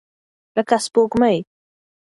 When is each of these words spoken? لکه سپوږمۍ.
لکه 0.55 0.77
سپوږمۍ. 0.85 1.37